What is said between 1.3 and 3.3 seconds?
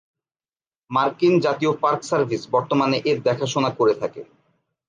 জাতীয় park service বর্তমানে এর